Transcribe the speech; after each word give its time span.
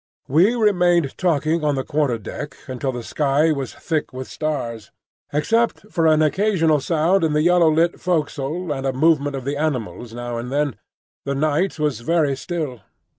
We 0.27 0.55
remained 0.55 1.15
talking 1.15 1.63
on 1.63 1.75
the 1.75 1.83
quarter 1.83 2.17
deck 2.17 2.57
until 2.65 2.91
the 2.91 3.03
sky 3.03 3.51
was 3.51 3.75
thick 3.75 4.11
with 4.11 4.27
stars. 4.27 4.89
Except 5.31 5.91
for 5.91 6.07
an 6.07 6.23
occasional 6.23 6.79
sound 6.79 7.23
in 7.23 7.33
the 7.33 7.43
yellow 7.43 7.69
lit 7.71 7.99
forecastle 7.99 8.71
and 8.73 8.87
a 8.87 8.93
movement 8.93 9.35
of 9.35 9.45
the 9.45 9.57
animals 9.57 10.11
now 10.11 10.39
and 10.39 10.51
then, 10.51 10.77
the 11.23 11.35
night 11.35 11.77
was 11.77 11.99
very 11.99 12.35
still. 12.35 12.81